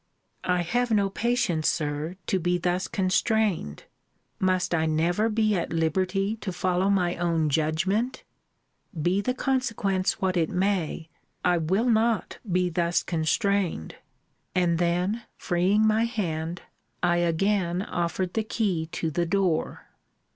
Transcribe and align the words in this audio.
I 0.49 0.63
have 0.63 0.89
no 0.89 1.11
patience, 1.11 1.69
Sir, 1.69 2.15
to 2.25 2.39
be 2.39 2.57
thus 2.57 2.87
constrained. 2.87 3.83
Must 4.39 4.73
I 4.73 4.87
never 4.87 5.29
be 5.29 5.55
at 5.55 5.71
liberty 5.71 6.37
to 6.37 6.51
follow 6.51 6.89
my 6.89 7.17
own 7.17 7.49
judgment? 7.49 8.23
Be 8.99 9.21
the 9.21 9.35
consequence 9.35 10.19
what 10.19 10.35
it 10.37 10.49
may, 10.49 11.09
I 11.45 11.59
will 11.59 11.87
not 11.87 12.39
be 12.51 12.67
thus 12.71 13.03
constrained. 13.03 13.93
And 14.55 14.79
then, 14.79 15.21
freeing 15.37 15.85
my 15.85 16.05
hand, 16.05 16.63
I 17.03 17.17
again 17.17 17.83
offered 17.83 18.33
the 18.33 18.41
key 18.43 18.87
to 18.93 19.11
the 19.11 19.27
door. 19.27 19.85